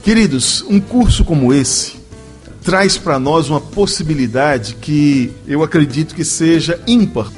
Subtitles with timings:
[0.00, 1.96] Queridos, um curso como esse
[2.62, 7.30] traz para nós uma possibilidade que eu acredito que seja ímpar.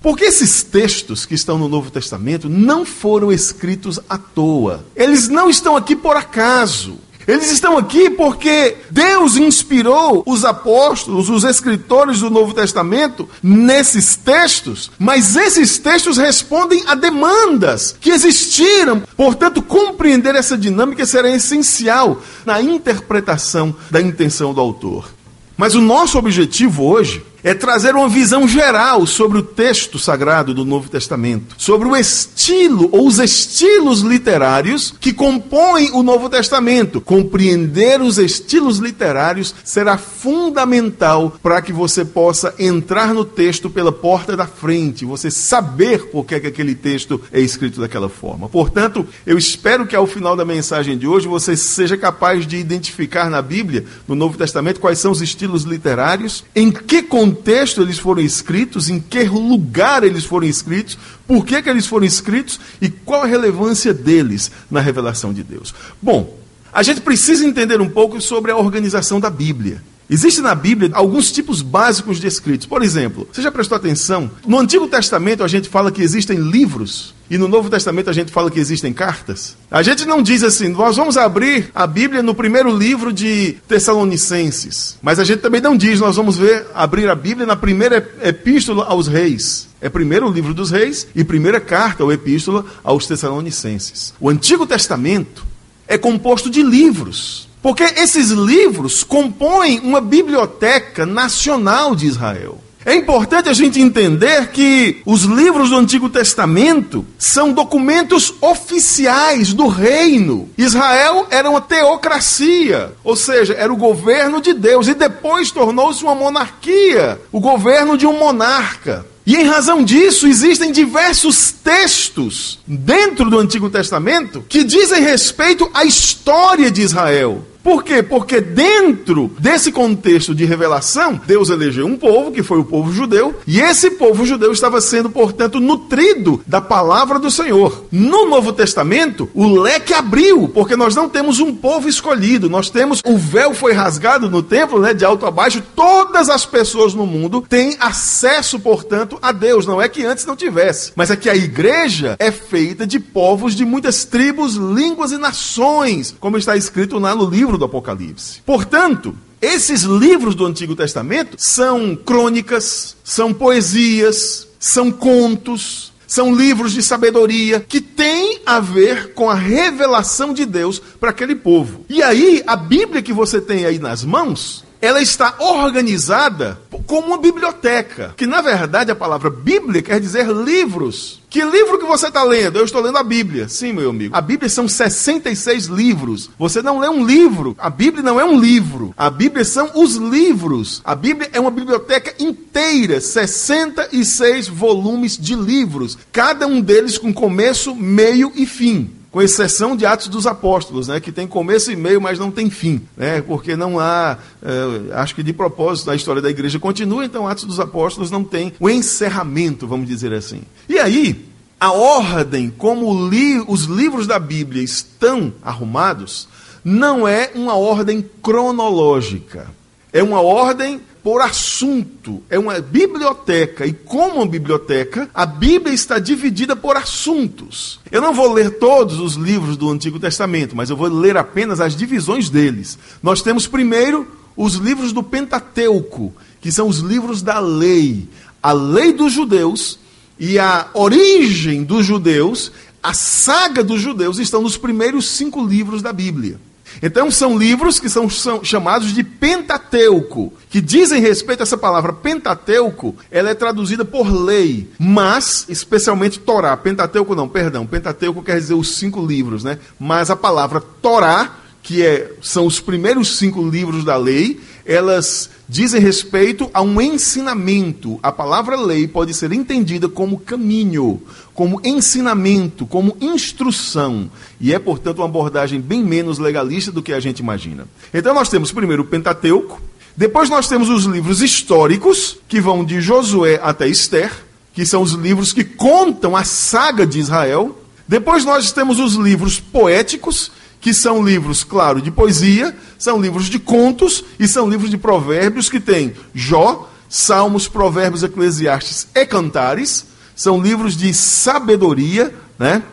[0.00, 4.84] Porque esses textos que estão no Novo Testamento não foram escritos à toa.
[4.96, 6.98] Eles não estão aqui por acaso.
[7.26, 14.90] Eles estão aqui porque Deus inspirou os apóstolos, os escritores do Novo Testamento nesses textos,
[14.98, 19.02] mas esses textos respondem a demandas que existiram.
[19.16, 25.16] Portanto, compreender essa dinâmica será essencial na interpretação da intenção do autor.
[25.56, 30.64] Mas o nosso objetivo hoje é trazer uma visão geral sobre o texto sagrado do
[30.64, 37.00] Novo Testamento, sobre o estilo ou os estilos literários que compõem o Novo Testamento.
[37.00, 44.36] Compreender os estilos literários será fundamental para que você possa entrar no texto pela porta
[44.36, 48.48] da frente, você saber por que, é que aquele texto é escrito daquela forma.
[48.48, 53.30] Portanto, eu espero que ao final da mensagem de hoje você seja capaz de identificar
[53.30, 57.98] na Bíblia, no Novo Testamento, quais são os estilos literários, em que contexto contexto eles
[57.98, 62.88] foram escritos, em que lugar eles foram escritos, por que, que eles foram escritos e
[62.88, 65.74] qual a relevância deles na revelação de Deus.
[66.00, 66.38] Bom,
[66.72, 69.82] a gente precisa entender um pouco sobre a organização da Bíblia.
[70.08, 72.66] Existem na Bíblia alguns tipos básicos de escritos.
[72.66, 74.30] Por exemplo, você já prestou atenção?
[74.46, 78.30] No Antigo Testamento a gente fala que existem livros e no Novo Testamento a gente
[78.30, 79.56] fala que existem cartas.
[79.68, 84.96] A gente não diz assim, nós vamos abrir a Bíblia no primeiro livro de Tessalonicenses.
[85.02, 88.84] Mas a gente também não diz, nós vamos ver abrir a Bíblia na primeira epístola
[88.84, 89.68] aos reis.
[89.80, 94.14] É primeiro o livro dos reis e primeira carta ou epístola aos Tessalonicenses.
[94.20, 95.44] O Antigo Testamento
[95.88, 97.48] é composto de livros.
[97.66, 102.60] Porque esses livros compõem uma biblioteca nacional de Israel.
[102.84, 109.66] É importante a gente entender que os livros do Antigo Testamento são documentos oficiais do
[109.66, 110.48] reino.
[110.56, 116.14] Israel era uma teocracia, ou seja, era o governo de Deus, e depois tornou-se uma
[116.14, 119.04] monarquia o governo de um monarca.
[119.26, 125.84] E em razão disso, existem diversos textos dentro do Antigo Testamento que dizem respeito à
[125.84, 127.44] história de Israel.
[127.66, 128.00] Por quê?
[128.00, 133.40] Porque dentro desse contexto de revelação, Deus elegeu um povo, que foi o povo judeu,
[133.44, 137.86] e esse povo judeu estava sendo, portanto, nutrido da palavra do Senhor.
[137.90, 143.00] No Novo Testamento, o leque abriu, porque nós não temos um povo escolhido, nós temos
[143.04, 147.04] o véu foi rasgado no templo, né, de alto a baixo, todas as pessoas no
[147.04, 149.66] mundo têm acesso, portanto, a Deus.
[149.66, 153.56] Não é que antes não tivesse, mas é que a igreja é feita de povos
[153.56, 158.42] de muitas tribos, línguas e nações, como está escrito lá no livro livro do Apocalipse.
[158.44, 166.82] Portanto, esses livros do Antigo Testamento são crônicas, são poesias, são contos, são livros de
[166.82, 171.84] sabedoria que têm a ver com a revelação de Deus para aquele povo.
[171.88, 177.18] E aí, a Bíblia que você tem aí nas mãos, ela está organizada como uma
[177.18, 181.20] biblioteca, que na verdade a palavra Bíblia quer dizer livros.
[181.28, 182.58] Que livro que você está lendo?
[182.58, 183.48] Eu estou lendo a Bíblia.
[183.48, 184.16] Sim, meu amigo.
[184.16, 186.30] A Bíblia são 66 livros.
[186.38, 187.54] Você não lê um livro.
[187.58, 188.94] A Bíblia não é um livro.
[188.96, 190.80] A Bíblia são os livros.
[190.84, 197.74] A Bíblia é uma biblioteca inteira, 66 volumes de livros, cada um deles com começo,
[197.74, 201.98] meio e fim com exceção de Atos dos Apóstolos, né, que tem começo e meio,
[201.98, 206.20] mas não tem fim, né, porque não há, é, acho que de propósito, a história
[206.20, 210.42] da igreja continua, então Atos dos Apóstolos não tem o encerramento, vamos dizer assim.
[210.68, 211.24] E aí,
[211.58, 216.28] a ordem como li, os livros da Bíblia estão arrumados
[216.62, 219.46] não é uma ordem cronológica,
[219.94, 222.20] é uma ordem por assunto.
[222.28, 223.64] É uma biblioteca.
[223.64, 227.78] E como uma biblioteca, a Bíblia está dividida por assuntos.
[227.92, 231.60] Eu não vou ler todos os livros do Antigo Testamento, mas eu vou ler apenas
[231.60, 232.76] as divisões deles.
[233.00, 234.04] Nós temos primeiro
[234.36, 238.08] os livros do Pentateuco, que são os livros da lei.
[238.42, 239.78] A lei dos judeus
[240.18, 242.50] e a origem dos judeus,
[242.82, 246.40] a saga dos judeus, estão nos primeiros cinco livros da Bíblia.
[246.82, 248.08] Então são livros que são,
[248.42, 251.92] chamados de Pentateuco, que dizem respeito a essa palavra.
[251.92, 258.54] Pentateuco, ela é traduzida por lei, mas especialmente Torá, Pentateuco não, perdão, Pentateuco quer dizer
[258.54, 259.58] os cinco livros, né?
[259.78, 261.36] Mas a palavra Torá
[261.66, 268.00] que é, são os primeiros cinco livros da lei, elas dizem respeito a um ensinamento.
[268.02, 271.00] A palavra lei pode ser entendida como caminho,
[271.32, 274.10] como ensinamento, como instrução.
[274.40, 277.66] E é, portanto, uma abordagem bem menos legalista do que a gente imagina.
[277.94, 279.60] Então, nós temos primeiro o Pentateuco,
[279.96, 284.12] depois nós temos os livros históricos, que vão de Josué até Esther,
[284.52, 287.58] que são os livros que contam a saga de Israel.
[287.88, 290.32] Depois nós temos os livros poéticos,
[290.66, 295.48] que são livros, claro, de poesia, são livros de contos e são livros de provérbios
[295.48, 299.86] que tem Jó, Salmos, Provérbios, Eclesiastes e Cantares.
[300.16, 302.64] São livros de sabedoria, né?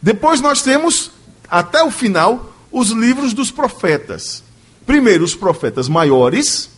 [0.00, 1.10] Depois nós temos,
[1.46, 4.42] até o final, os livros dos profetas.
[4.86, 6.70] Primeiro, os profetas maiores,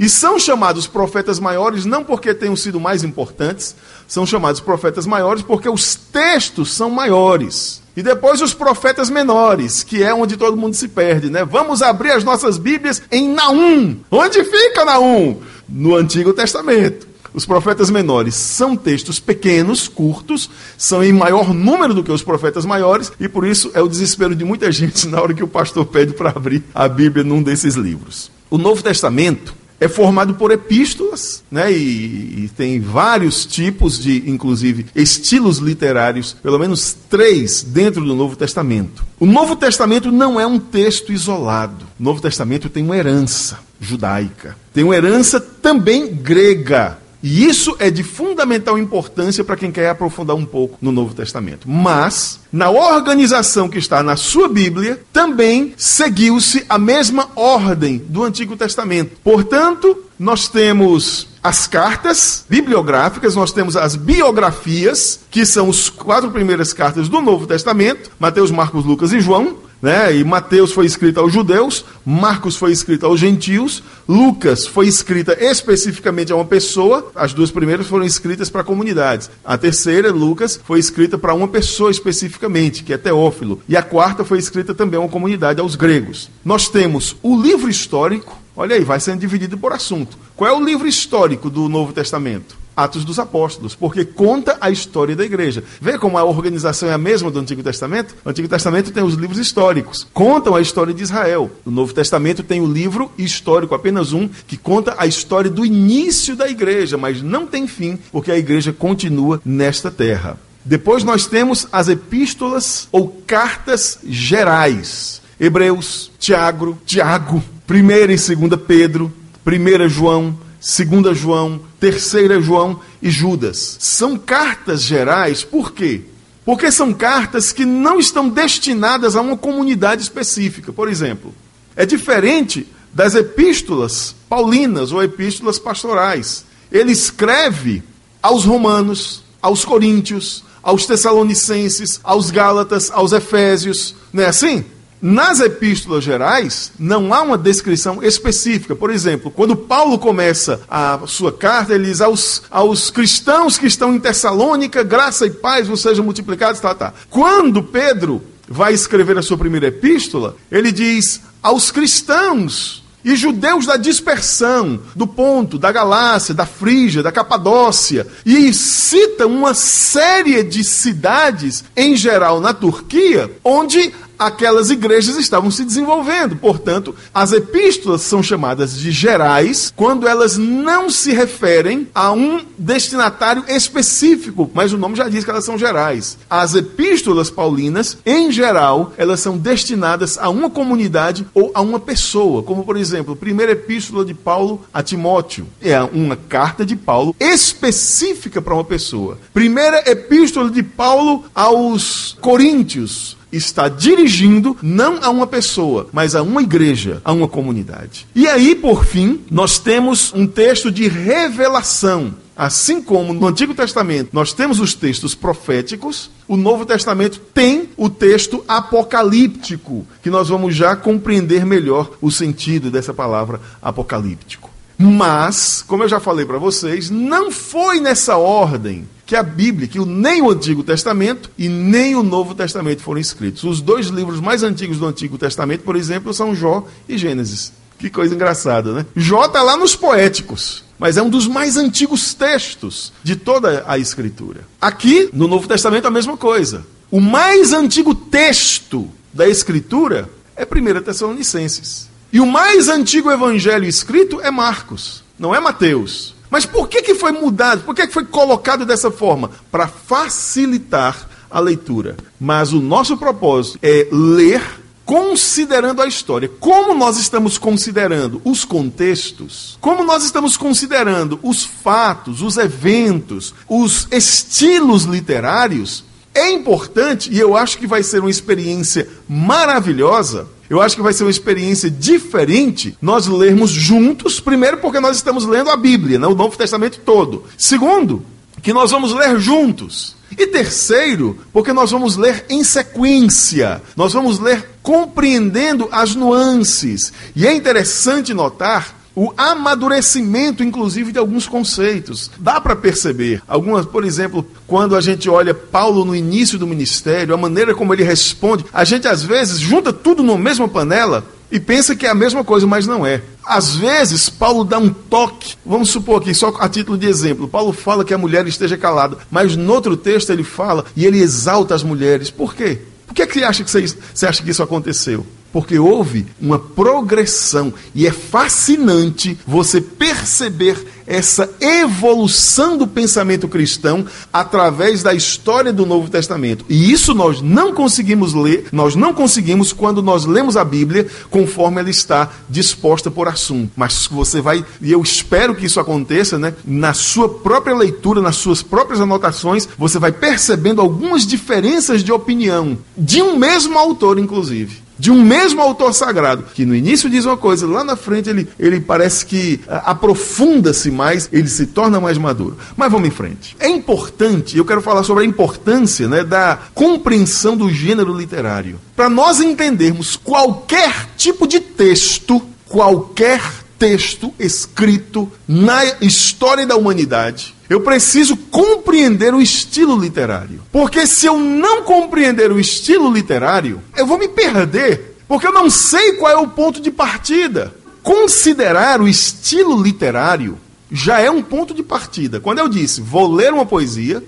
[0.00, 3.76] e são chamados profetas maiores não porque tenham sido mais importantes,
[4.08, 7.82] são chamados profetas maiores porque os textos são maiores.
[7.94, 11.44] E depois os profetas menores, que é onde todo mundo se perde, né?
[11.44, 13.98] Vamos abrir as nossas Bíblias em Naum.
[14.10, 15.38] Onde fica Naum?
[15.68, 17.06] No Antigo Testamento.
[17.34, 20.48] Os profetas menores são textos pequenos, curtos,
[20.78, 24.34] são em maior número do que os profetas maiores, e por isso é o desespero
[24.34, 27.74] de muita gente na hora que o pastor pede para abrir a Bíblia num desses
[27.74, 28.30] livros.
[28.48, 31.72] O Novo Testamento é formado por epístolas, né?
[31.72, 38.36] E, e, tem vários tipos de, inclusive, estilos literários, pelo menos três dentro do Novo
[38.36, 39.04] Testamento.
[39.18, 41.86] O Novo Testamento não é um texto isolado.
[41.98, 46.98] O Novo Testamento tem uma herança judaica, tem uma herança também grega.
[47.22, 51.68] E isso é de fundamental importância para quem quer aprofundar um pouco no Novo Testamento.
[51.68, 58.56] Mas, na organização que está na sua Bíblia, também seguiu-se a mesma ordem do Antigo
[58.56, 59.16] Testamento.
[59.22, 66.72] Portanto, nós temos as cartas bibliográficas, nós temos as biografias, que são as quatro primeiras
[66.72, 69.69] cartas do Novo Testamento: Mateus, Marcos, Lucas e João.
[69.80, 70.16] Né?
[70.16, 76.32] E Mateus foi escrito aos judeus, Marcos foi escrito aos gentios, Lucas foi escrita especificamente
[76.32, 79.30] a uma pessoa, as duas primeiras foram escritas para comunidades.
[79.44, 83.62] A terceira, Lucas, foi escrita para uma pessoa especificamente, que é Teófilo.
[83.68, 86.30] E a quarta foi escrita também a uma comunidade, aos gregos.
[86.44, 90.18] Nós temos o livro histórico, olha aí, vai sendo dividido por assunto.
[90.36, 92.59] Qual é o livro histórico do Novo Testamento?
[92.84, 95.62] Atos dos Apóstolos, porque conta a história da igreja.
[95.80, 98.14] Vê como a organização é a mesma do Antigo Testamento?
[98.24, 101.50] O Antigo Testamento tem os livros históricos, contam a história de Israel.
[101.64, 106.36] O Novo Testamento tem o livro histórico, apenas um, que conta a história do início
[106.36, 110.38] da igreja, mas não tem fim, porque a igreja continua nesta terra.
[110.64, 115.20] Depois nós temos as epístolas ou cartas gerais.
[115.38, 117.74] Hebreus, Tiago, Tiago, 1
[118.10, 119.12] e 2 Pedro,
[119.46, 123.76] 1 João, 2 João, 3 João e Judas.
[123.80, 126.02] São cartas gerais, por quê?
[126.44, 130.72] Porque são cartas que não estão destinadas a uma comunidade específica.
[130.72, 131.34] Por exemplo,
[131.74, 136.44] é diferente das epístolas paulinas ou epístolas pastorais.
[136.70, 137.82] Ele escreve
[138.22, 143.94] aos romanos, aos coríntios, aos tessalonicenses, aos gálatas, aos efésios.
[144.12, 144.64] Não é assim?
[145.02, 148.76] Nas epístolas gerais, não há uma descrição específica.
[148.76, 153.94] Por exemplo, quando Paulo começa a sua carta, ele diz aos, aos cristãos que estão
[153.94, 156.92] em Tessalônica, graça e paz vos sejam multiplicados, tá, tá.
[157.08, 163.76] Quando Pedro vai escrever a sua primeira epístola, ele diz aos cristãos e judeus da
[163.76, 171.64] dispersão, do Ponto, da Galácia, da Frígia, da Capadócia, e cita uma série de cidades,
[171.74, 176.36] em geral na Turquia, onde aquelas igrejas estavam se desenvolvendo.
[176.36, 183.44] Portanto, as epístolas são chamadas de gerais quando elas não se referem a um destinatário
[183.48, 186.18] específico, mas o nome já diz que elas são gerais.
[186.28, 192.42] As epístolas paulinas, em geral, elas são destinadas a uma comunidade ou a uma pessoa,
[192.42, 197.16] como por exemplo, a primeira epístola de Paulo a Timóteo é uma carta de Paulo
[197.18, 199.18] específica para uma pessoa.
[199.32, 206.42] Primeira epístola de Paulo aos Coríntios está dirigindo não a uma pessoa, mas a uma
[206.42, 208.06] igreja, a uma comunidade.
[208.14, 212.14] E aí, por fim, nós temos um texto de revelação.
[212.36, 217.90] Assim como no Antigo Testamento nós temos os textos proféticos, o Novo Testamento tem o
[217.90, 224.48] texto apocalíptico, que nós vamos já compreender melhor o sentido dessa palavra apocalíptico.
[224.78, 229.80] Mas, como eu já falei para vocês, não foi nessa ordem que a Bíblia, que
[229.80, 233.42] nem o Antigo Testamento e nem o Novo Testamento foram escritos.
[233.42, 237.52] Os dois livros mais antigos do Antigo Testamento, por exemplo, são Jó e Gênesis.
[237.76, 238.86] Que coisa engraçada, né?
[238.94, 243.76] Jó está lá nos poéticos, mas é um dos mais antigos textos de toda a
[243.76, 244.42] Escritura.
[244.60, 246.64] Aqui, no Novo Testamento, a mesma coisa.
[246.88, 251.88] O mais antigo texto da Escritura é 1 Tessalonicenses.
[252.12, 256.14] E o mais antigo evangelho escrito é Marcos, não é Mateus.
[256.30, 257.62] Mas por que, que foi mudado?
[257.62, 259.30] Por que, que foi colocado dessa forma?
[259.50, 261.96] Para facilitar a leitura.
[262.20, 264.42] Mas o nosso propósito é ler
[264.84, 266.28] considerando a história.
[266.40, 273.86] Como nós estamos considerando os contextos, como nós estamos considerando os fatos, os eventos, os
[273.92, 280.26] estilos literários, é importante e eu acho que vai ser uma experiência maravilhosa.
[280.50, 285.24] Eu acho que vai ser uma experiência diferente nós lermos juntos, primeiro porque nós estamos
[285.24, 287.22] lendo a Bíblia, né, o Novo Testamento todo.
[287.38, 288.04] Segundo,
[288.42, 289.94] que nós vamos ler juntos.
[290.10, 296.92] E terceiro, porque nós vamos ler em sequência, nós vamos ler compreendendo as nuances.
[297.14, 302.10] E é interessante notar o amadurecimento, inclusive, de alguns conceitos.
[302.18, 303.22] Dá para perceber.
[303.26, 307.72] Algumas, por exemplo, quando a gente olha Paulo no início do ministério, a maneira como
[307.72, 311.90] ele responde, a gente às vezes junta tudo na mesma panela e pensa que é
[311.90, 313.02] a mesma coisa, mas não é.
[313.24, 317.52] Às vezes, Paulo dá um toque, vamos supor aqui, só a título de exemplo, Paulo
[317.52, 321.54] fala que a mulher esteja calada, mas no outro texto ele fala e ele exalta
[321.54, 322.10] as mulheres.
[322.10, 322.62] Por quê?
[322.86, 325.06] Por que, é que acha que você acha que isso aconteceu?
[325.32, 334.82] Porque houve uma progressão e é fascinante você perceber essa evolução do pensamento cristão através
[334.82, 336.44] da história do Novo Testamento.
[336.48, 341.60] E isso nós não conseguimos ler, nós não conseguimos quando nós lemos a Bíblia conforme
[341.60, 343.52] ela está disposta por assunto.
[343.54, 346.34] Mas você vai, e eu espero que isso aconteça, né?
[346.44, 352.58] Na sua própria leitura, nas suas próprias anotações, você vai percebendo algumas diferenças de opinião
[352.76, 357.16] de um mesmo autor, inclusive de um mesmo autor sagrado, que no início diz uma
[357.16, 362.38] coisa, lá na frente ele, ele parece que aprofunda-se mais, ele se torna mais maduro.
[362.56, 363.36] Mas vamos em frente.
[363.38, 368.58] É importante, eu quero falar sobre a importância né, da compreensão do gênero literário.
[368.74, 373.20] Para nós entendermos qualquer tipo de texto, qualquer
[373.60, 380.40] texto escrito na história da humanidade, eu preciso compreender o estilo literário.
[380.50, 384.96] Porque se eu não compreender o estilo literário, eu vou me perder.
[385.06, 387.54] Porque eu não sei qual é o ponto de partida.
[387.82, 390.38] Considerar o estilo literário
[390.72, 392.18] já é um ponto de partida.
[392.18, 394.02] Quando eu disse, vou ler uma poesia,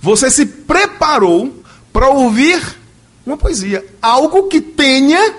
[0.00, 2.62] você se preparou para ouvir
[3.26, 3.84] uma poesia.
[4.00, 5.34] Algo que tenha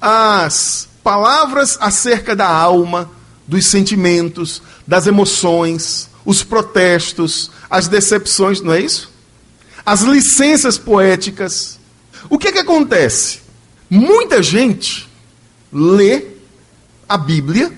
[0.00, 3.10] as palavras acerca da alma,
[3.46, 9.10] dos sentimentos, das emoções, os protestos, as decepções, não é isso?
[9.86, 11.80] As licenças poéticas.
[12.28, 13.40] O que, é que acontece?
[13.88, 15.08] Muita gente
[15.72, 16.26] lê
[17.08, 17.72] a Bíblia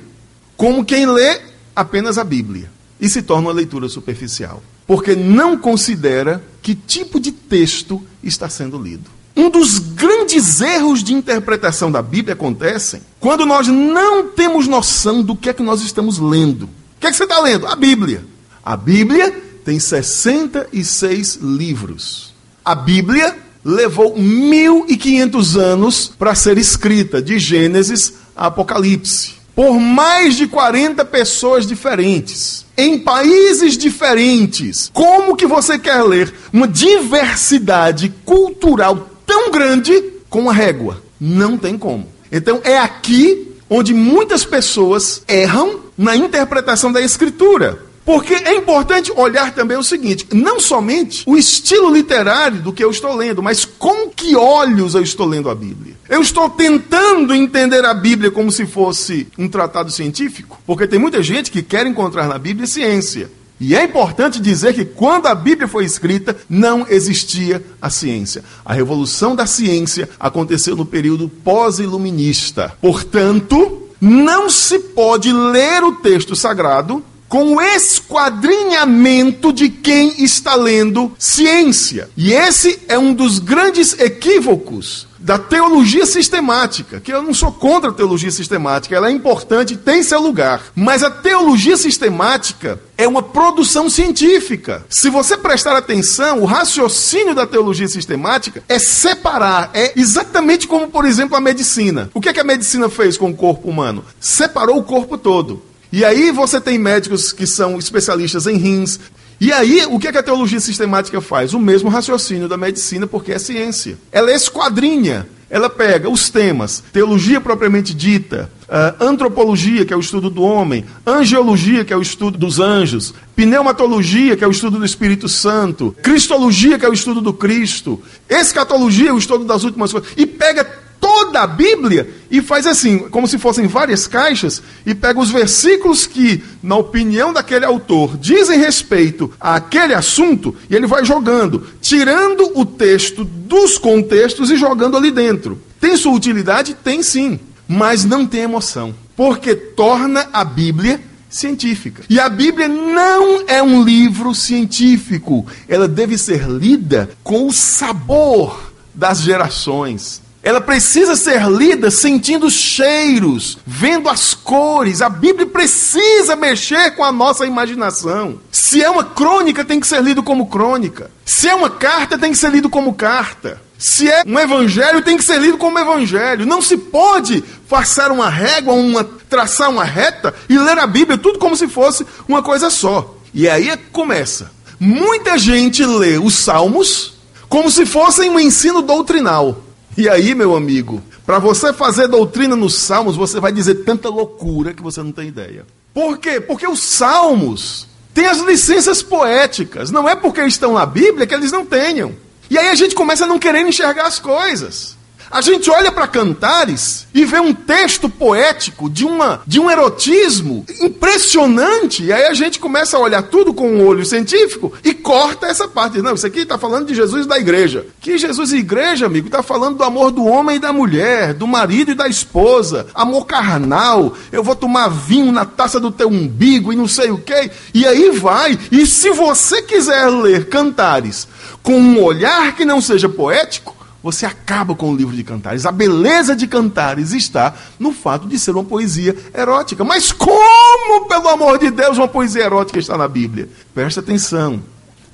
[0.56, 1.40] como quem lê
[1.76, 2.68] apenas a Bíblia
[3.00, 8.76] e se torna uma leitura superficial, porque não considera que tipo de texto está sendo
[8.76, 9.08] lido.
[9.36, 15.36] Um dos grandes erros de interpretação da Bíblia acontecem quando nós não temos noção do
[15.36, 16.64] que é que nós estamos lendo.
[16.64, 17.66] O que é que você está lendo?
[17.66, 18.24] A Bíblia.
[18.64, 19.32] A Bíblia
[19.64, 22.34] tem 66 livros.
[22.64, 30.46] A Bíblia levou 1.500 anos para ser escrita, de Gênesis a Apocalipse, por mais de
[30.46, 34.90] 40 pessoas diferentes, em países diferentes.
[34.92, 41.00] Como que você quer ler uma diversidade cultural tão grande com a régua?
[41.20, 42.08] Não tem como.
[42.32, 47.86] Então é aqui onde muitas pessoas erram na interpretação da Escritura.
[48.04, 52.90] Porque é importante olhar também o seguinte: não somente o estilo literário do que eu
[52.90, 55.94] estou lendo, mas com que olhos eu estou lendo a Bíblia.
[56.08, 61.22] Eu estou tentando entender a Bíblia como se fosse um tratado científico, porque tem muita
[61.22, 63.30] gente que quer encontrar na Bíblia ciência.
[63.60, 68.42] E é importante dizer que quando a Bíblia foi escrita, não existia a ciência.
[68.64, 72.72] A revolução da ciência aconteceu no período pós-iluminista.
[72.80, 81.12] Portanto, não se pode ler o texto sagrado com o esquadrinhamento de quem está lendo
[81.18, 82.08] ciência.
[82.16, 87.90] E esse é um dos grandes equívocos da teologia sistemática, que eu não sou contra
[87.90, 90.62] a teologia sistemática, ela é importante, tem seu lugar.
[90.74, 94.84] Mas a teologia sistemática é uma produção científica.
[94.88, 101.04] Se você prestar atenção, o raciocínio da teologia sistemática é separar, é exatamente como, por
[101.04, 102.10] exemplo, a medicina.
[102.14, 104.04] O que, é que a medicina fez com o corpo humano?
[104.18, 105.62] Separou o corpo todo.
[105.92, 109.00] E aí você tem médicos que são especialistas em rins.
[109.40, 111.54] E aí, o que, é que a teologia sistemática faz?
[111.54, 113.96] O mesmo raciocínio da medicina, porque é ciência.
[114.12, 120.28] Ela esquadrinha, ela pega os temas, teologia propriamente dita, uh, antropologia, que é o estudo
[120.28, 124.84] do homem, angiologia, que é o estudo dos anjos, pneumatologia, que é o estudo do
[124.84, 130.10] Espírito Santo, cristologia, que é o estudo do Cristo, escatologia, o estudo das últimas coisas,
[130.18, 130.64] e pega
[131.00, 136.06] toda a Bíblia e faz assim, como se fossem várias caixas, e pega os versículos
[136.06, 142.64] que, na opinião daquele autor, dizem respeito àquele assunto, e ele vai jogando, tirando o
[142.64, 145.60] texto dos contextos e jogando ali dentro.
[145.80, 146.74] Tem sua utilidade?
[146.74, 152.02] Tem sim, mas não tem emoção, porque torna a Bíblia científica.
[152.10, 158.72] E a Bíblia não é um livro científico, ela deve ser lida com o sabor
[158.94, 160.20] das gerações.
[160.42, 165.02] Ela precisa ser lida sentindo os cheiros, vendo as cores.
[165.02, 168.40] A Bíblia precisa mexer com a nossa imaginação.
[168.50, 171.10] Se é uma crônica, tem que ser lido como crônica.
[171.26, 173.60] Se é uma carta, tem que ser lido como carta.
[173.78, 176.46] Se é um evangelho, tem que ser lido como evangelho.
[176.46, 181.38] Não se pode passar uma régua, uma, traçar uma reta e ler a Bíblia tudo
[181.38, 183.14] como se fosse uma coisa só.
[183.32, 184.50] E aí é começa.
[184.78, 187.14] Muita gente lê os Salmos
[187.48, 189.64] como se fossem um ensino doutrinal.
[189.96, 194.72] E aí, meu amigo, para você fazer doutrina nos Salmos, você vai dizer tanta loucura
[194.72, 195.66] que você não tem ideia.
[195.92, 196.40] Por quê?
[196.40, 199.90] Porque os Salmos têm as licenças poéticas.
[199.90, 202.14] Não é porque estão na Bíblia que eles não tenham.
[202.48, 204.96] E aí a gente começa a não querer enxergar as coisas.
[205.30, 210.66] A gente olha para Cantares e vê um texto poético de, uma, de um erotismo
[210.80, 215.46] impressionante, e aí a gente começa a olhar tudo com um olho científico e corta
[215.46, 216.02] essa parte.
[216.02, 217.86] Não, isso aqui está falando de Jesus da igreja.
[218.00, 221.46] Que Jesus e igreja, amigo, está falando do amor do homem e da mulher, do
[221.46, 224.14] marido e da esposa, amor carnal.
[224.32, 227.52] Eu vou tomar vinho na taça do teu umbigo e não sei o quê.
[227.72, 228.58] E aí vai.
[228.72, 231.28] E se você quiser ler Cantares
[231.62, 235.66] com um olhar que não seja poético, você acaba com o livro de Cantares.
[235.66, 239.84] A beleza de Cantares está no fato de ser uma poesia erótica.
[239.84, 243.48] Mas como, pelo amor de Deus, uma poesia erótica está na Bíblia?
[243.74, 244.62] Presta atenção.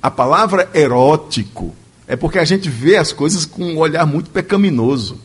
[0.01, 1.75] A palavra erótico
[2.07, 5.19] é porque a gente vê as coisas com um olhar muito pecaminoso.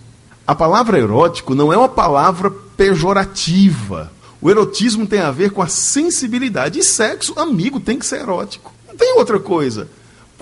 [0.45, 4.11] A palavra erótico não é uma palavra pejorativa.
[4.41, 6.81] O erotismo tem a ver com a sensibilidade.
[6.81, 8.73] E sexo, amigo, tem que ser erótico.
[8.89, 9.89] Não tem outra coisa.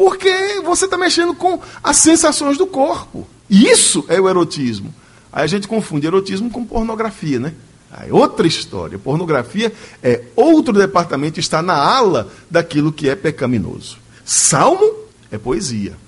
[0.01, 3.29] Porque você está mexendo com as sensações do corpo.
[3.51, 4.95] Isso é o erotismo.
[5.31, 7.53] Aí a gente confunde erotismo com pornografia, né?
[7.93, 8.99] Aí outra história.
[8.99, 9.71] Pornografia
[10.03, 13.99] é outro departamento, está na ala daquilo que é pecaminoso.
[14.25, 14.91] Salmo
[15.31, 15.99] é poesia.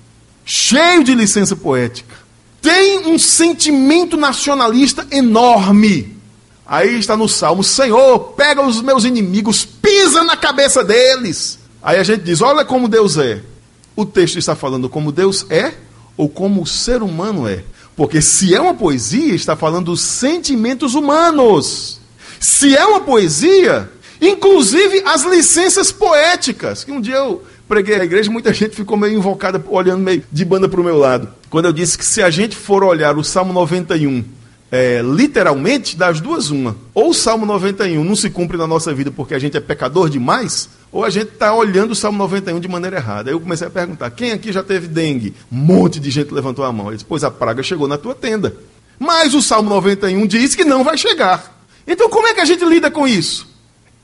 [0.43, 2.15] Cheio de licença poética.
[2.63, 6.17] Tem um sentimento nacionalista enorme.
[6.65, 11.59] Aí está no Salmo: Senhor, pega os meus inimigos, pisa na cabeça deles.
[11.79, 13.52] Aí a gente diz: Olha como Deus é
[13.95, 15.73] o texto está falando como Deus é
[16.17, 17.63] ou como o ser humano é.
[17.95, 21.99] Porque se é uma poesia, está falando sentimentos humanos.
[22.39, 26.83] Se é uma poesia, inclusive as licenças poéticas.
[26.83, 30.43] Que um dia eu preguei na igreja, muita gente ficou meio invocada, olhando meio de
[30.43, 31.29] banda para o meu lado.
[31.49, 34.23] Quando eu disse que se a gente for olhar o Salmo 91
[34.71, 36.75] é, literalmente, das duas, uma.
[36.95, 40.09] Ou o Salmo 91 não se cumpre na nossa vida porque a gente é pecador
[40.09, 43.31] demais, ou a gente está olhando o Salmo 91 de maneira errada.
[43.31, 45.33] Aí eu comecei a perguntar: quem aqui já teve dengue?
[45.51, 46.87] Um monte de gente levantou a mão.
[46.87, 48.55] Ele disse: pois a praga chegou na tua tenda.
[48.99, 51.65] Mas o Salmo 91 diz que não vai chegar.
[51.87, 53.51] Então como é que a gente lida com isso?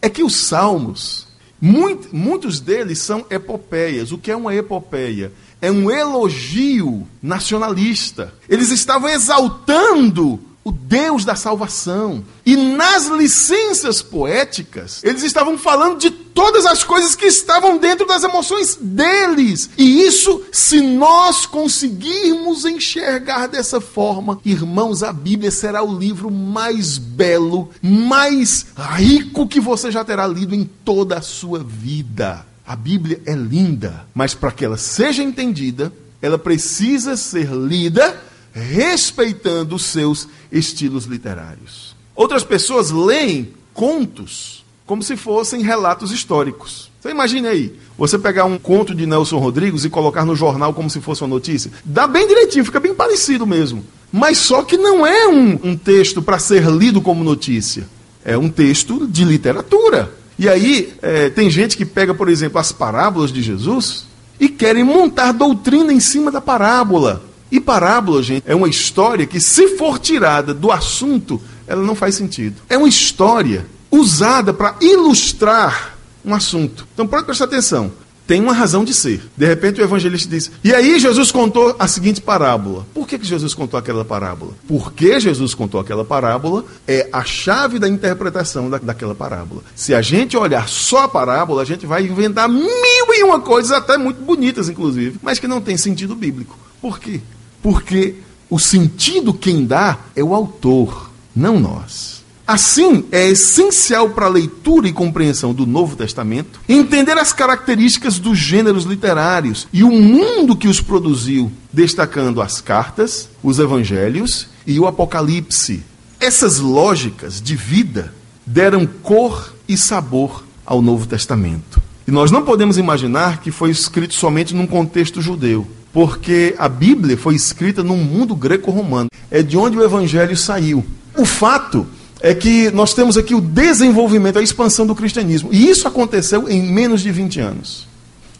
[0.01, 1.27] É que os salmos,
[1.61, 4.11] muito, muitos deles são epopeias.
[4.11, 5.31] O que é uma epopeia?
[5.61, 8.33] É um elogio nacionalista.
[8.49, 12.23] Eles estavam exaltando o Deus da salvação.
[12.45, 18.23] E nas licenças poéticas, eles estavam falando de todas as coisas que estavam dentro das
[18.23, 19.69] emoções deles.
[19.77, 26.97] E isso, se nós conseguirmos enxergar dessa forma, irmãos, a Bíblia será o livro mais
[26.97, 32.45] belo, mais rico que você já terá lido em toda a sua vida.
[32.65, 39.75] A Bíblia é linda, mas para que ela seja entendida, ela precisa ser lida respeitando
[39.75, 41.95] os seus estilos literários.
[42.15, 46.89] Outras pessoas leem contos como se fossem relatos históricos.
[46.99, 50.89] Você imagine aí, você pegar um conto de Nelson Rodrigues e colocar no jornal como
[50.89, 51.71] se fosse uma notícia.
[51.85, 53.85] Dá bem direitinho, fica bem parecido mesmo.
[54.11, 57.87] Mas só que não é um, um texto para ser lido como notícia.
[58.25, 60.11] É um texto de literatura.
[60.37, 64.07] E aí, é, tem gente que pega, por exemplo, as parábolas de Jesus
[64.39, 67.23] e querem montar doutrina em cima da parábola.
[67.51, 72.15] E parábola, gente, é uma história que, se for tirada do assunto, ela não faz
[72.15, 72.61] sentido.
[72.69, 76.87] É uma história usada para ilustrar um assunto.
[76.93, 77.91] Então, pode prestar atenção.
[78.29, 79.23] Tem uma razão de ser.
[79.35, 82.85] De repente, o evangelista diz: E aí, Jesus contou a seguinte parábola.
[82.93, 84.51] Por que, que Jesus contou aquela parábola?
[84.67, 89.63] Porque Jesus contou aquela parábola é a chave da interpretação da, daquela parábola.
[89.73, 92.67] Se a gente olhar só a parábola, a gente vai inventar mil
[93.15, 96.55] e uma coisas, até muito bonitas, inclusive, mas que não tem sentido bíblico.
[96.79, 97.21] Por quê?
[97.61, 98.15] Porque
[98.49, 102.23] O sentido quem dá é o autor, não nós.
[102.47, 108.39] Assim, é essencial para a leitura e compreensão do Novo Testamento entender as características dos
[108.39, 114.87] gêneros literários e o mundo que os produziu, destacando as cartas, os evangelhos e o
[114.87, 115.83] Apocalipse.
[116.19, 121.79] Essas lógicas de vida deram cor e sabor ao Novo Testamento.
[122.09, 127.15] E nós não podemos imaginar que foi escrito somente num contexto judeu, porque a Bíblia
[127.15, 129.09] foi escrita num mundo greco-romano.
[129.29, 130.83] É de onde o evangelho saiu.
[131.15, 131.85] O fato
[132.19, 135.49] é que nós temos aqui o desenvolvimento, a expansão do cristianismo.
[135.53, 137.87] E isso aconteceu em menos de 20 anos.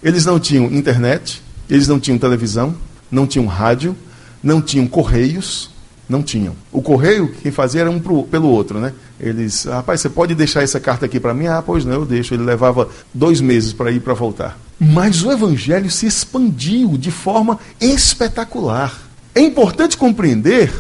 [0.02, 2.74] Eles não tinham internet, eles não tinham televisão,
[3.12, 3.96] não tinham rádio,
[4.42, 5.70] não tinham correios,
[6.10, 6.56] não tinham.
[6.72, 8.94] O correio, quem fazia era um pro, pelo outro, né?
[9.20, 11.46] Eles, rapaz, você pode deixar essa carta aqui para mim?
[11.46, 12.34] Ah, pois não, eu deixo.
[12.34, 14.58] Ele levava dois meses para ir para voltar.
[14.80, 18.98] Mas o evangelho se expandiu de forma espetacular.
[19.36, 20.72] É importante compreender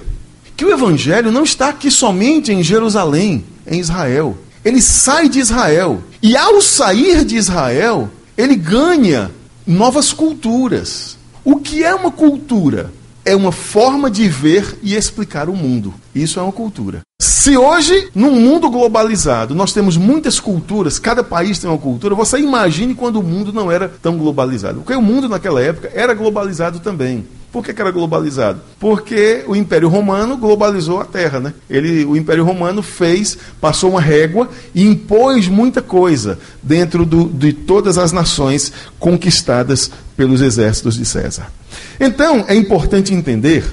[0.57, 4.37] que o evangelho não está aqui somente em Jerusalém, em Israel.
[4.65, 6.01] Ele sai de Israel.
[6.21, 9.31] E ao sair de Israel, ele ganha
[9.65, 11.17] novas culturas.
[11.43, 12.91] O que é uma cultura?
[13.29, 15.93] É uma forma de ver e explicar o mundo.
[16.15, 17.01] Isso é uma cultura.
[17.21, 22.39] Se hoje, num mundo globalizado, nós temos muitas culturas, cada país tem uma cultura, você
[22.39, 24.79] imagine quando o mundo não era tão globalizado.
[24.79, 27.23] Porque o mundo naquela época era globalizado também.
[27.51, 28.62] Por que, que, era globalizado?
[28.79, 31.53] Porque o Império Romano globalizou a Terra, né?
[31.67, 37.51] Ele, o Império Romano fez, passou uma régua e impôs muita coisa dentro do, de
[37.51, 41.51] todas as nações conquistadas pelos exércitos de César.
[41.99, 43.65] Então, é importante entender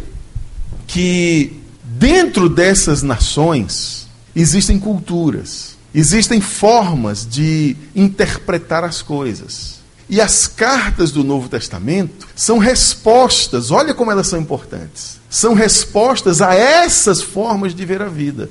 [0.87, 9.76] que dentro dessas nações existem culturas, existem formas de interpretar as coisas.
[10.09, 15.19] E as cartas do Novo Testamento são respostas, olha como elas são importantes.
[15.29, 18.49] São respostas a essas formas de ver a vida.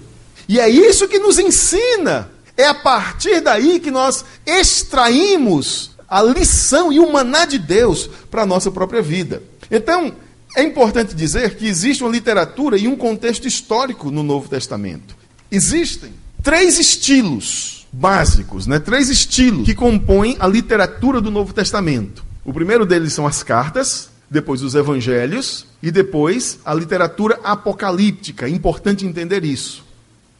[0.48, 2.30] E é isso que nos ensina.
[2.58, 8.44] É a partir daí que nós extraímos a lição e o maná de Deus para
[8.44, 9.42] a nossa própria vida.
[9.72, 10.14] Então,
[10.56, 15.16] é importante dizer que existe uma literatura e um contexto histórico no Novo Testamento.
[15.52, 18.78] Existem três estilos básicos, né?
[18.78, 22.26] três estilos que compõem a literatura do Novo Testamento.
[22.44, 28.50] O primeiro deles são as cartas, depois os evangelhos e depois a literatura apocalíptica.
[28.50, 29.84] Importante entender isso.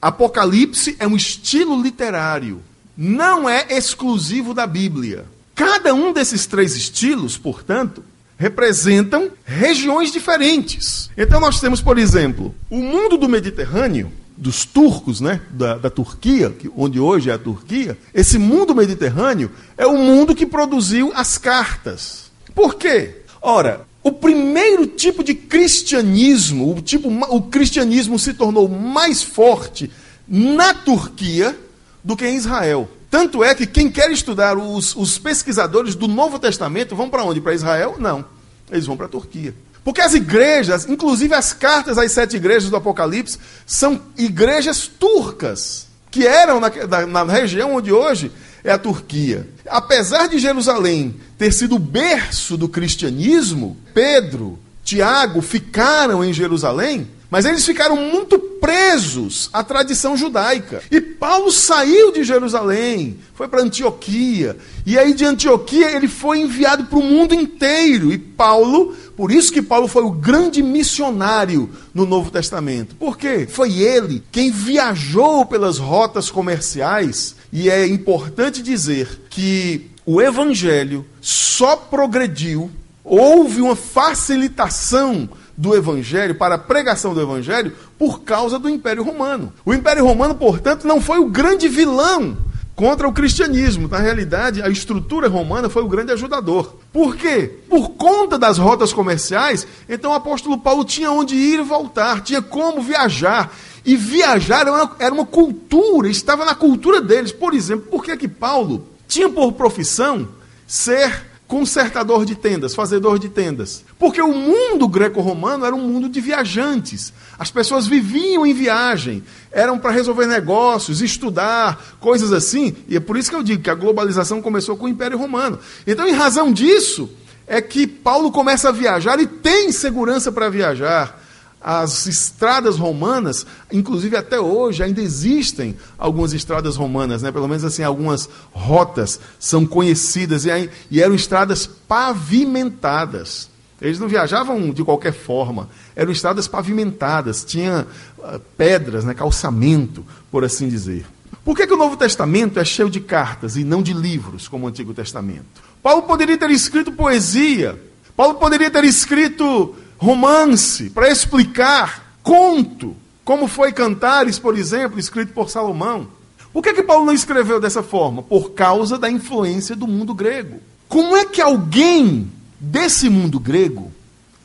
[0.02, 2.62] Apocalipse é um estilo literário,
[2.96, 5.26] não é exclusivo da Bíblia.
[5.56, 8.04] Cada um desses três estilos, portanto,
[8.38, 11.10] representam regiões diferentes.
[11.18, 16.50] Então nós temos, por exemplo, o mundo do Mediterrâneo, dos turcos, né, da, da Turquia,
[16.50, 21.38] que, onde hoje é a Turquia, esse mundo mediterrâneo é o mundo que produziu as
[21.38, 22.32] cartas.
[22.54, 23.22] Por quê?
[23.42, 29.90] Ora, o primeiro tipo de cristianismo, o, tipo, o cristianismo se tornou mais forte
[30.28, 31.58] na Turquia
[32.04, 32.90] do que em Israel.
[33.10, 37.40] Tanto é que quem quer estudar, os, os pesquisadores do Novo Testamento, vão para onde?
[37.40, 37.96] Para Israel?
[37.98, 38.26] Não.
[38.70, 39.56] Eles vão para a Turquia.
[39.86, 46.26] Porque as igrejas, inclusive as cartas às sete igrejas do Apocalipse, são igrejas turcas, que
[46.26, 46.72] eram na,
[47.06, 48.32] na, na região onde hoje
[48.64, 49.48] é a Turquia.
[49.68, 57.46] Apesar de Jerusalém ter sido o berço do cristianismo, Pedro, Tiago ficaram em Jerusalém, mas
[57.46, 60.82] eles ficaram muito presos à tradição judaica.
[60.92, 64.58] E Paulo saiu de Jerusalém, foi para Antioquia.
[64.86, 68.12] E aí de Antioquia ele foi enviado para o mundo inteiro.
[68.12, 72.96] E Paulo, por isso que Paulo foi o grande missionário no Novo Testamento.
[72.96, 73.48] Por quê?
[73.50, 77.36] Foi ele quem viajou pelas rotas comerciais.
[77.52, 82.70] E é importante dizer que o evangelho só progrediu,
[83.04, 89.54] houve uma facilitação do Evangelho, para a pregação do Evangelho, por causa do Império Romano.
[89.66, 92.38] O Império Romano, portanto, não foi o grande vilão
[92.76, 93.88] contra o cristianismo.
[93.88, 96.76] Na realidade, a estrutura romana foi o grande ajudador.
[96.92, 97.60] Por quê?
[97.70, 102.42] Por conta das rotas comerciais, então o apóstolo Paulo tinha onde ir e voltar, tinha
[102.42, 103.54] como viajar.
[103.86, 104.66] E viajar
[105.00, 107.32] era uma, cultura, estava na cultura deles.
[107.32, 110.28] Por exemplo, por que que Paulo tinha por profissão
[110.68, 113.84] ser consertador de tendas, fazedor de tendas.
[114.00, 117.14] Porque o mundo greco-romano era um mundo de viajantes.
[117.38, 122.76] As pessoas viviam em viagem, eram para resolver negócios, estudar, coisas assim.
[122.88, 125.60] E é por isso que eu digo que a globalização começou com o Império Romano.
[125.86, 127.10] Então, em razão disso,
[127.48, 131.25] é que Paulo começa a viajar e tem segurança para viajar
[131.68, 137.32] as estradas romanas, inclusive até hoje ainda existem algumas estradas romanas, né?
[137.32, 143.50] pelo menos assim, algumas rotas são conhecidas e, e eram estradas pavimentadas.
[143.82, 145.68] Eles não viajavam de qualquer forma.
[145.96, 147.88] Eram estradas pavimentadas, tinha
[148.20, 151.04] uh, pedras, né, calçamento, por assim dizer.
[151.44, 154.66] Por que, que o Novo Testamento é cheio de cartas e não de livros, como
[154.66, 155.64] o Antigo Testamento?
[155.82, 157.82] Paulo poderia ter escrito poesia,
[158.16, 165.50] Paulo poderia ter escrito romance para explicar, conto, como foi Cantares, por exemplo, escrito por
[165.50, 166.08] Salomão.
[166.54, 168.24] Por que, que Paulo não escreveu dessa forma?
[168.24, 170.62] Por causa da influência do mundo grego.
[170.88, 173.92] Como é que alguém desse mundo grego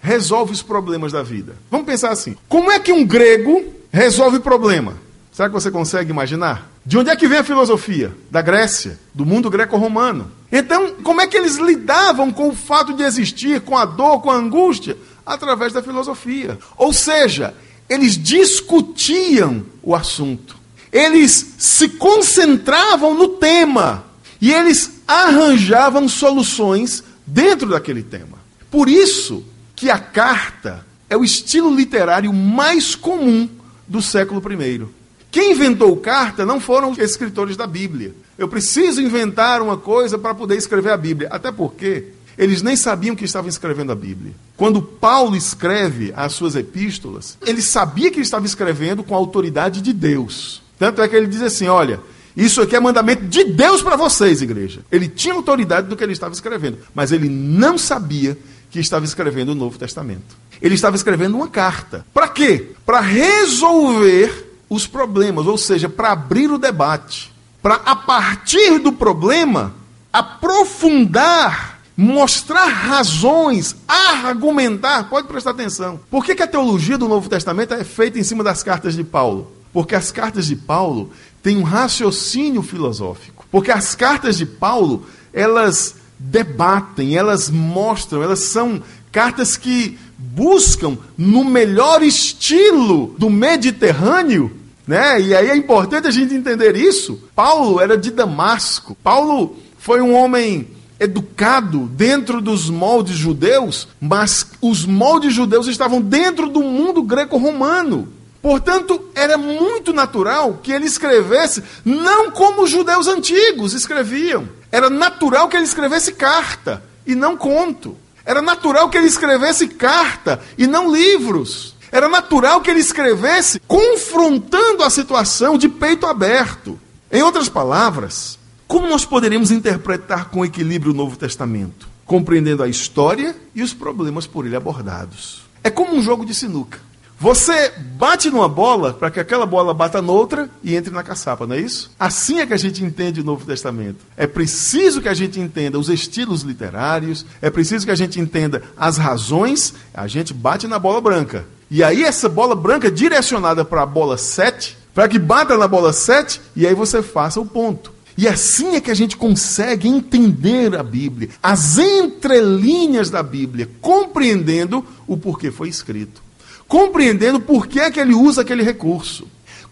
[0.01, 1.55] resolve os problemas da vida?
[1.71, 4.95] Vamos pensar assim: como é que um grego resolve problema?
[5.33, 6.69] Será que você consegue imaginar?
[6.85, 8.13] De onde é que vem a filosofia?
[8.31, 10.31] Da Grécia, do mundo greco-romano.
[10.51, 14.31] Então, como é que eles lidavam com o fato de existir, com a dor, com
[14.31, 14.97] a angústia?
[15.25, 16.59] Através da filosofia.
[16.77, 17.55] Ou seja,
[17.89, 20.57] eles discutiam o assunto.
[20.93, 24.05] Eles se concentravam no tema.
[24.41, 28.39] E eles arranjavam soluções dentro daquele tema.
[28.71, 33.49] Por isso que a carta é o estilo literário mais comum
[33.87, 34.87] do século I.
[35.31, 38.15] Quem inventou carta não foram os escritores da Bíblia.
[38.39, 41.29] Eu preciso inventar uma coisa para poder escrever a Bíblia.
[41.31, 42.07] Até porque
[42.37, 44.33] eles nem sabiam que estavam escrevendo a Bíblia.
[44.57, 49.93] Quando Paulo escreve as suas epístolas, ele sabia que estava escrevendo com a autoridade de
[49.93, 50.63] Deus.
[50.79, 52.01] Tanto é que ele diz assim: olha,
[52.37, 54.81] isso aqui é mandamento de Deus para vocês, igreja.
[54.91, 58.39] Ele tinha autoridade do que ele estava escrevendo, mas ele não sabia
[58.71, 60.37] que estava escrevendo o Novo Testamento.
[60.63, 62.07] Ele estava escrevendo uma carta.
[62.15, 62.71] Para quê?
[62.87, 69.75] Para resolver os problemas, ou seja, para abrir o debate, para a partir do problema
[70.13, 71.70] aprofundar,
[72.01, 75.11] mostrar razões, argumentar.
[75.11, 76.01] Pode prestar atenção.
[76.11, 79.05] Por que, que a teologia do Novo Testamento é feita em cima das cartas de
[79.05, 79.53] Paulo?
[79.71, 81.11] Porque as cartas de Paulo
[81.43, 83.45] têm um raciocínio filosófico.
[83.51, 88.83] Porque as cartas de Paulo, elas debatem, elas mostram, elas são
[89.13, 95.21] cartas que buscam no melhor estilo do Mediterrâneo né?
[95.21, 97.23] E aí é importante a gente entender isso.
[97.33, 98.97] Paulo era de Damasco.
[99.05, 100.67] Paulo foi um homem
[101.01, 108.07] educado dentro dos moldes judeus, mas os moldes judeus estavam dentro do mundo greco-romano.
[108.43, 114.49] Portanto, era muito natural que ele escrevesse não como os judeus antigos escreviam.
[114.71, 117.97] Era natural que ele escrevesse carta e não conto.
[118.25, 121.75] Era natural que ele escrevesse carta e não livros.
[121.91, 126.79] Era natural que ele escrevesse confrontando a situação de peito aberto.
[127.11, 128.39] Em outras palavras,
[128.71, 131.89] como nós poderíamos interpretar com equilíbrio o Novo Testamento?
[132.07, 135.43] Compreendendo a história e os problemas por ele abordados.
[135.65, 136.79] É como um jogo de sinuca.
[137.19, 141.57] Você bate numa bola para que aquela bola bata noutra e entre na caçapa, não
[141.57, 141.91] é isso?
[141.99, 144.05] Assim é que a gente entende o Novo Testamento.
[144.17, 148.63] É preciso que a gente entenda os estilos literários, é preciso que a gente entenda
[148.77, 151.45] as razões, a gente bate na bola branca.
[151.69, 155.93] E aí essa bola branca direcionada para a bola 7, para que bata na bola
[155.93, 157.99] 7 e aí você faça o ponto.
[158.21, 164.85] E assim é que a gente consegue entender a Bíblia, as entrelinhas da Bíblia, compreendendo
[165.07, 166.23] o porquê foi escrito.
[166.69, 169.27] Compreendendo por que é que ele usa aquele recurso.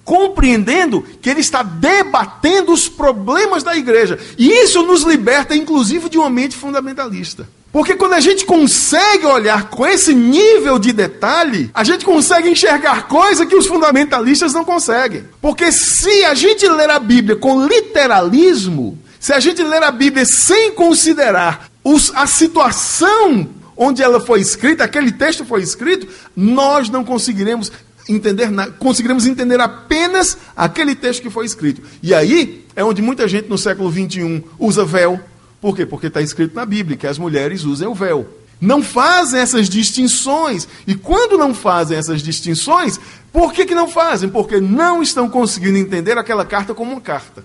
[0.08, 4.18] Compreendendo que ele está debatendo os problemas da igreja.
[4.38, 7.46] E isso nos liberta, inclusive, de uma mente fundamentalista.
[7.70, 13.06] Porque quando a gente consegue olhar com esse nível de detalhe, a gente consegue enxergar
[13.06, 15.24] coisa que os fundamentalistas não conseguem.
[15.42, 20.24] Porque se a gente ler a Bíblia com literalismo, se a gente ler a Bíblia
[20.24, 27.04] sem considerar os, a situação onde ela foi escrita, aquele texto foi escrito, nós não
[27.04, 27.70] conseguiremos
[28.08, 31.82] entender, conseguiremos entender apenas aquele texto que foi escrito.
[32.02, 35.20] E aí é onde muita gente no século 21 usa véu,
[35.60, 35.84] por quê?
[35.84, 38.26] Porque está escrito na Bíblia que as mulheres usem o véu.
[38.60, 40.68] Não fazem essas distinções.
[40.86, 42.98] E quando não fazem essas distinções,
[43.32, 44.28] por que, que não fazem?
[44.28, 47.44] Porque não estão conseguindo entender aquela carta como uma carta.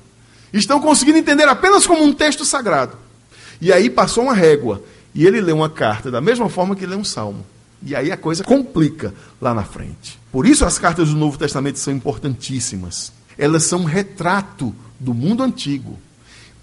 [0.51, 2.97] Estão conseguindo entender apenas como um texto sagrado.
[3.59, 4.83] E aí passou uma régua.
[5.15, 7.45] E ele lê uma carta da mesma forma que lê um salmo.
[7.85, 10.19] E aí a coisa complica lá na frente.
[10.31, 13.11] Por isso as cartas do Novo Testamento são importantíssimas.
[13.37, 15.99] Elas são um retrato do mundo antigo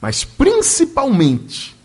[0.00, 1.76] mas principalmente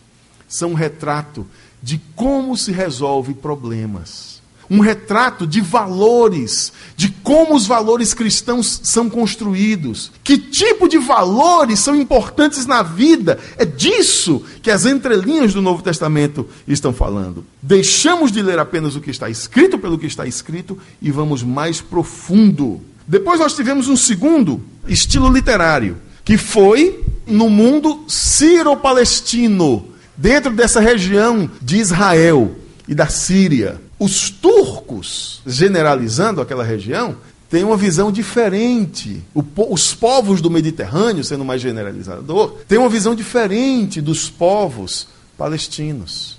[0.47, 1.45] são um retrato
[1.81, 4.34] de como se resolve problemas.
[4.69, 11.79] Um retrato de valores, de como os valores cristãos são construídos, que tipo de valores
[11.79, 13.39] são importantes na vida.
[13.57, 17.45] É disso que as entrelinhas do Novo Testamento estão falando.
[17.61, 21.81] Deixamos de ler apenas o que está escrito pelo que está escrito e vamos mais
[21.81, 22.81] profundo.
[23.07, 31.49] Depois nós tivemos um segundo estilo literário, que foi no mundo sírio-palestino, dentro dessa região
[31.61, 32.55] de Israel.
[32.87, 33.81] e da Síria.
[33.97, 37.17] Os turcos, generalizando aquela região,
[37.49, 39.23] têm uma visão diferente.
[39.33, 46.37] Os povos do Mediterrâneo, sendo mais generalizador, têm uma visão diferente dos povos palestinos.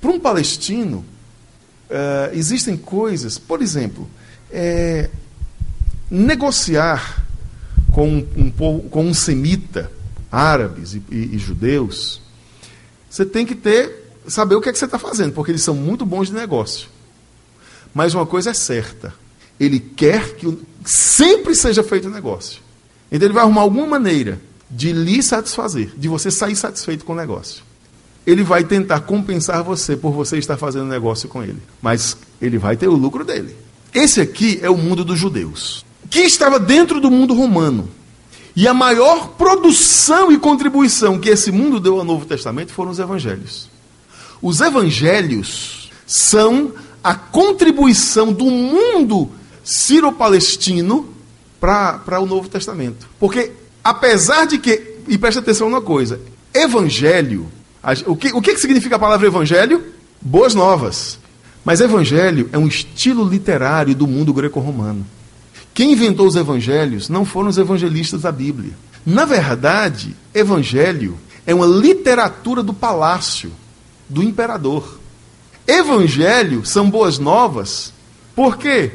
[0.00, 1.04] Para um palestino,
[1.90, 4.08] uh, existem coisas, por exemplo,
[4.50, 5.10] é,
[6.10, 7.26] negociar
[7.92, 9.90] com um, um, com um semita,
[10.30, 12.20] árabes e, e, e judeus,
[13.08, 15.74] você tem que ter saber o que é que você está fazendo, porque eles são
[15.74, 16.88] muito bons de negócio.
[17.94, 19.14] Mas uma coisa é certa:
[19.58, 22.60] ele quer que sempre seja feito negócio.
[23.10, 27.16] Então ele vai arrumar alguma maneira de lhe satisfazer, de você sair satisfeito com o
[27.16, 27.62] negócio.
[28.26, 32.76] Ele vai tentar compensar você por você estar fazendo negócio com ele, mas ele vai
[32.76, 33.56] ter o lucro dele.
[33.94, 37.88] Esse aqui é o mundo dos judeus, que estava dentro do mundo romano.
[38.54, 42.98] E a maior produção e contribuição que esse mundo deu ao Novo Testamento foram os
[42.98, 43.70] evangelhos.
[44.46, 46.70] Os evangelhos são
[47.02, 49.28] a contribuição do mundo
[49.64, 51.08] ciro-palestino
[51.58, 53.08] para o Novo Testamento.
[53.18, 53.50] Porque,
[53.82, 56.20] apesar de que, e preste atenção numa coisa,
[56.54, 57.50] evangelho,
[58.06, 59.84] o que, o que significa a palavra evangelho?
[60.22, 61.18] Boas novas.
[61.64, 65.04] Mas evangelho é um estilo literário do mundo greco-romano.
[65.74, 68.74] Quem inventou os evangelhos não foram os evangelistas da Bíblia.
[69.04, 73.50] Na verdade, evangelho é uma literatura do palácio
[74.08, 74.98] do imperador.
[75.66, 77.92] Evangelho são boas novas.
[78.34, 78.92] Por quê?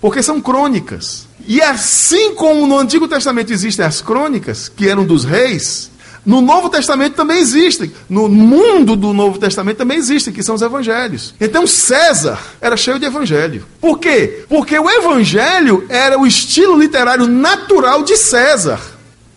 [0.00, 1.26] Porque são crônicas.
[1.46, 5.90] E assim como no Antigo Testamento existem as crônicas, que eram dos reis,
[6.26, 7.90] no Novo Testamento também existem.
[8.08, 11.34] No mundo do Novo Testamento também existem, que são os evangelhos.
[11.40, 13.64] Então César era cheio de evangelho.
[13.80, 14.44] Por quê?
[14.48, 18.78] Porque o evangelho era o estilo literário natural de César.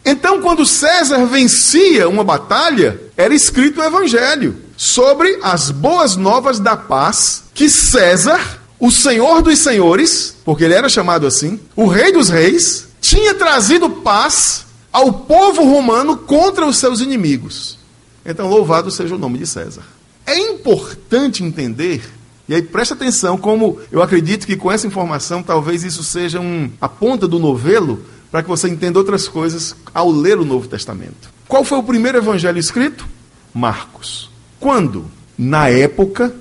[0.03, 6.75] Então, quando César vencia uma batalha, era escrito o evangelho sobre as boas novas da
[6.75, 8.39] paz que César,
[8.79, 13.89] o Senhor dos Senhores, porque ele era chamado assim, o Rei dos Reis, tinha trazido
[13.89, 17.77] paz ao povo romano contra os seus inimigos.
[18.25, 19.83] Então, louvado seja o nome de César.
[20.25, 22.01] É importante entender,
[22.47, 26.71] e aí preste atenção, como eu acredito que com essa informação talvez isso seja um,
[26.79, 31.29] a ponta do novelo para que você entenda outras coisas ao ler o Novo Testamento.
[31.47, 33.05] Qual foi o primeiro evangelho escrito?
[33.53, 34.30] Marcos.
[34.61, 35.09] Quando?
[35.35, 36.33] Na época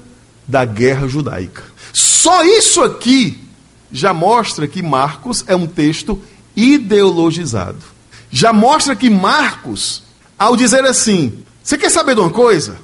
[0.46, 1.64] da guerra judaica.
[1.90, 3.42] Só isso aqui
[3.90, 6.20] já mostra que Marcos é um texto
[6.54, 7.78] ideologizado.
[8.30, 10.02] Já mostra que Marcos,
[10.38, 12.76] ao dizer assim: Você quer saber de uma coisa?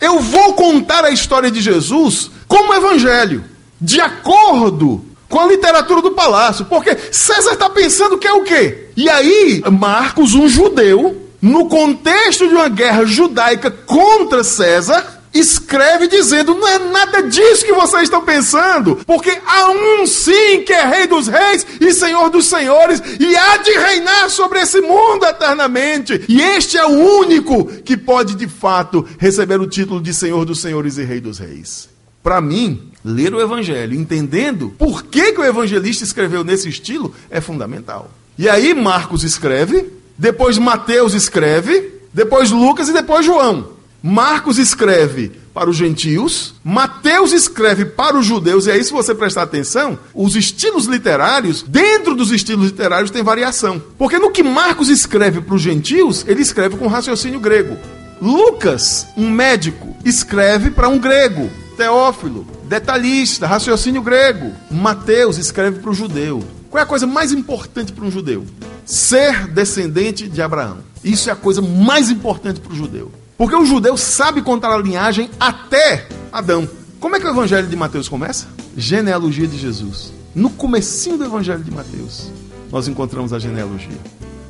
[0.00, 3.44] Eu vou contar a história de Jesus como evangelho,
[3.78, 8.88] de acordo com a literatura do palácio, porque César está pensando que é o quê?
[8.96, 16.54] E aí, Marcos, um judeu, no contexto de uma guerra judaica contra César, escreve dizendo:
[16.54, 21.06] não é nada disso que vocês estão pensando, porque há um sim que é Rei
[21.06, 26.40] dos Reis e Senhor dos Senhores, e há de reinar sobre esse mundo eternamente, e
[26.40, 30.98] este é o único que pode de fato receber o título de Senhor dos Senhores
[30.98, 31.88] e Rei dos Reis.
[32.22, 37.40] Para mim, ler o Evangelho, entendendo por que, que o evangelista escreveu nesse estilo, é
[37.40, 38.10] fundamental.
[38.36, 43.78] E aí, Marcos escreve depois Mateus escreve, depois Lucas e depois João.
[44.02, 49.42] Marcos escreve para os gentios, Mateus escreve para os judeus, e aí, se você prestar
[49.42, 53.82] atenção, os estilos literários, dentro dos estilos literários, tem variação.
[53.96, 57.76] Porque no que Marcos escreve para os gentios, ele escreve com raciocínio grego.
[58.20, 64.52] Lucas, um médico, escreve para um grego, Teófilo, detalhista, raciocínio grego.
[64.68, 66.42] Mateus escreve para o judeu.
[66.70, 68.46] Qual é a coisa mais importante para um judeu?
[68.88, 70.78] ser descendente de Abraão.
[71.04, 73.12] Isso é a coisa mais importante para o judeu.
[73.36, 76.66] Porque o judeu sabe contar a linhagem até Adão.
[76.98, 78.48] Como é que o evangelho de Mateus começa?
[78.76, 80.12] Genealogia de Jesus.
[80.34, 82.30] No comecinho do evangelho de Mateus,
[82.72, 83.98] nós encontramos a genealogia.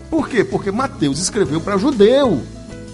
[0.09, 0.45] Por quê?
[0.45, 2.41] Porque Mateus escreveu para judeu.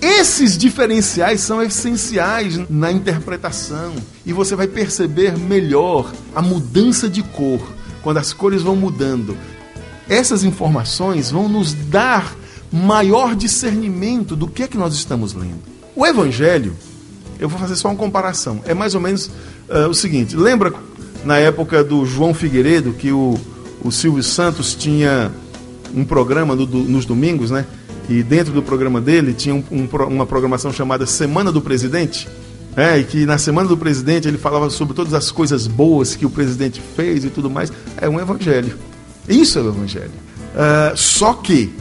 [0.01, 7.61] Esses diferenciais são essenciais na interpretação e você vai perceber melhor a mudança de cor
[8.05, 9.37] quando as cores vão mudando
[10.09, 12.35] essas informações vão nos dar
[12.71, 15.63] maior discernimento do que é que nós estamos lendo.
[15.95, 16.75] O Evangelho,
[17.39, 19.27] eu vou fazer só uma comparação, é mais ou menos
[19.69, 20.73] uh, o seguinte: lembra
[21.25, 23.39] na época do João Figueiredo que o,
[23.83, 25.31] o Silvio Santos tinha
[25.95, 27.65] um programa no, do, nos domingos, né?
[28.09, 32.29] E dentro do programa dele tinha um, um, uma programação chamada Semana do Presidente.
[32.77, 36.27] É, e que na Semana do Presidente ele falava sobre todas as coisas boas que
[36.27, 37.73] o presidente fez e tudo mais.
[37.97, 38.77] É um evangelho.
[39.29, 40.11] Isso é o Evangelho.
[40.55, 41.75] Uh, só que,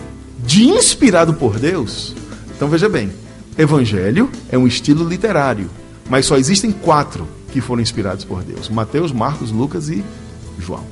[0.46, 2.16] de inspirado por Deus,
[2.56, 3.12] então veja bem,
[3.58, 5.70] Evangelho é um estilo literário,
[6.10, 10.04] mas só existem quatro que foram inspirados por Deus: Mateus, Marcos, Lucas e
[10.58, 10.84] João.